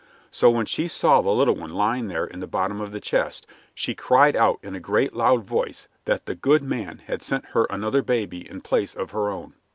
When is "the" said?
1.21-1.29, 2.39-2.47, 2.91-2.99, 6.25-6.33